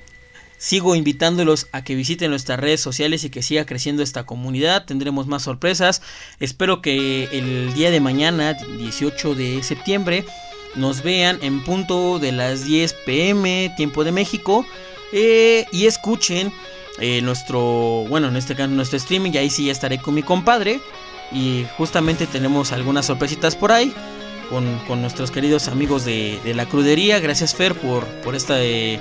Sigo 0.65 0.95
invitándolos 0.95 1.67
a 1.73 1.85
que 1.85 1.95
visiten 1.95 2.31
nuestras 2.31 2.59
redes 2.59 2.81
sociales 2.81 3.23
y 3.25 3.29
que 3.29 3.43
siga 3.43 3.67
creciendo 3.67 4.03
esta 4.03 4.25
comunidad. 4.25 4.87
Tendremos 4.87 5.27
más 5.27 5.43
sorpresas. 5.43 6.01
Espero 6.41 6.81
que 6.81 7.25
el 7.33 7.75
día 7.75 7.91
de 7.91 8.01
mañana, 8.01 8.55
18 8.55 9.35
de 9.35 9.63
septiembre, 9.63 10.25
nos 10.75 11.03
vean 11.03 11.39
en 11.43 11.63
punto 11.65 12.19
de 12.19 12.33
las 12.33 12.65
10 12.65 12.95
pm, 13.05 13.75
tiempo 13.77 14.05
de 14.05 14.13
México. 14.13 14.65
Eh, 15.13 15.67
y 15.71 15.85
escuchen 15.85 16.51
eh, 16.99 17.21
nuestro, 17.23 17.61
bueno, 18.09 18.29
en 18.29 18.37
este 18.37 18.55
caso 18.55 18.71
nuestro 18.71 18.97
streaming. 18.97 19.33
Y 19.33 19.39
ahí 19.39 19.51
sí 19.51 19.67
ya 19.67 19.73
estaré 19.73 19.99
con 19.99 20.15
mi 20.15 20.23
compadre. 20.23 20.81
Y 21.33 21.67
justamente 21.77 22.27
tenemos 22.27 22.73
algunas 22.73 23.07
sorpresitas 23.07 23.57
por 23.57 23.73
ahí. 23.73 23.93
Con, 24.51 25.01
nuestros 25.01 25.31
queridos 25.31 25.69
amigos 25.69 26.05
de, 26.05 26.41
la 26.55 26.67
crudería. 26.67 27.19
Gracias 27.19 27.55
Fer 27.55 27.75
por, 27.75 28.05
por 28.23 28.35
esta... 28.35 28.63
Eh, 28.63 29.01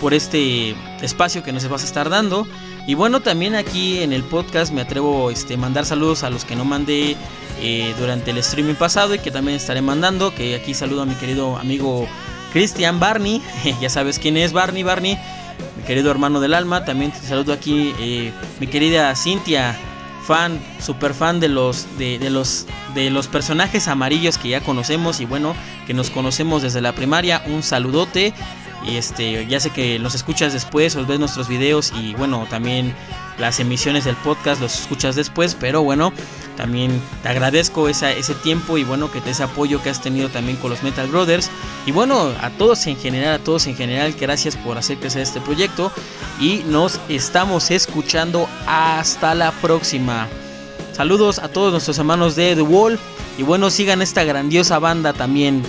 por 0.00 0.14
este 0.14 0.74
espacio 1.02 1.42
que 1.42 1.52
nos 1.52 1.68
vas 1.68 1.82
a 1.82 1.86
estar 1.86 2.08
dando. 2.08 2.46
Y 2.86 2.94
bueno, 2.94 3.20
también 3.20 3.54
aquí 3.54 3.98
en 3.98 4.12
el 4.12 4.22
podcast 4.24 4.72
me 4.72 4.80
atrevo 4.80 5.28
a 5.28 5.32
este, 5.32 5.56
mandar 5.56 5.84
saludos 5.84 6.22
a 6.22 6.30
los 6.30 6.44
que 6.44 6.56
no 6.56 6.64
mandé 6.64 7.16
eh, 7.60 7.94
durante 7.98 8.30
el 8.30 8.38
streaming 8.38 8.74
pasado 8.74 9.14
y 9.14 9.18
que 9.18 9.30
también 9.30 9.56
estaré 9.56 9.82
mandando. 9.82 10.34
Que 10.34 10.54
aquí 10.54 10.74
saludo 10.74 11.02
a 11.02 11.06
mi 11.06 11.14
querido 11.14 11.56
amigo 11.58 12.08
Cristian 12.52 13.00
Barney. 13.00 13.42
ya 13.80 13.90
sabes 13.90 14.18
quién 14.18 14.36
es 14.36 14.52
Barney, 14.52 14.82
Barney, 14.82 15.18
mi 15.76 15.82
querido 15.84 16.10
hermano 16.10 16.40
del 16.40 16.54
alma. 16.54 16.84
También 16.84 17.12
te 17.12 17.20
saludo 17.20 17.52
aquí 17.52 17.94
eh, 17.98 18.32
mi 18.60 18.66
querida 18.66 19.14
Cintia, 19.14 19.76
fan, 20.26 20.60
super 20.80 21.14
fan 21.14 21.40
de 21.40 21.48
los, 21.48 21.86
de, 21.98 22.18
los, 22.30 22.66
de 22.94 23.10
los 23.10 23.28
personajes 23.28 23.88
amarillos 23.88 24.38
que 24.38 24.50
ya 24.50 24.60
conocemos 24.60 25.20
y 25.20 25.24
bueno, 25.24 25.54
que 25.86 25.94
nos 25.94 26.10
conocemos 26.10 26.62
desde 26.62 26.80
la 26.80 26.92
primaria. 26.92 27.42
Un 27.46 27.62
saludote. 27.62 28.34
Y 28.86 28.96
este, 28.96 29.44
ya 29.46 29.58
sé 29.58 29.70
que 29.70 29.98
los 29.98 30.14
escuchas 30.14 30.52
después 30.52 30.94
o 30.94 31.04
ves 31.04 31.18
nuestros 31.18 31.48
videos 31.48 31.92
y 32.00 32.14
bueno, 32.14 32.46
también 32.48 32.94
las 33.38 33.60
emisiones 33.60 34.04
del 34.04 34.16
podcast 34.16 34.60
los 34.60 34.80
escuchas 34.80 35.14
después, 35.14 35.56
pero 35.58 35.82
bueno, 35.82 36.12
también 36.56 37.00
te 37.22 37.28
agradezco 37.28 37.88
ese 37.88 38.34
tiempo 38.42 38.78
y 38.78 38.84
bueno, 38.84 39.10
que 39.10 39.18
ese 39.24 39.44
apoyo 39.44 39.80
que 39.82 39.90
has 39.90 40.02
tenido 40.02 40.28
también 40.28 40.56
con 40.56 40.70
los 40.70 40.82
Metal 40.82 41.06
Brothers. 41.06 41.50
Y 41.86 41.92
bueno, 41.92 42.32
a 42.40 42.50
todos 42.50 42.86
en 42.86 42.96
general, 42.96 43.34
a 43.34 43.38
todos 43.38 43.66
en 43.66 43.76
general, 43.76 44.14
gracias 44.18 44.56
por 44.56 44.76
hacer 44.76 44.98
crecer 44.98 45.22
este 45.22 45.40
proyecto 45.40 45.92
y 46.40 46.64
nos 46.66 47.00
estamos 47.08 47.70
escuchando 47.70 48.48
hasta 48.66 49.34
la 49.34 49.52
próxima. 49.52 50.26
Saludos 50.92 51.38
a 51.38 51.48
todos 51.48 51.70
nuestros 51.70 51.96
hermanos 51.98 52.34
de 52.34 52.56
The 52.56 52.62
Wall 52.62 52.98
y 53.38 53.44
bueno, 53.44 53.70
sigan 53.70 54.02
esta 54.02 54.24
grandiosa 54.24 54.80
banda 54.80 55.12
también. 55.12 55.62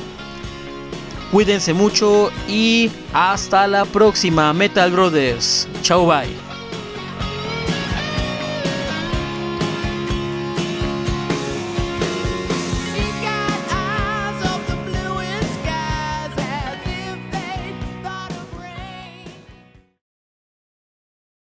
Cuídense 1.32 1.74
mucho 1.74 2.32
y 2.48 2.90
hasta 3.14 3.68
la 3.68 3.86
próxima, 3.86 4.52
Metal 4.54 4.90
Brothers. 4.92 5.68
Chao, 5.84 6.08
bye. 6.08 6.49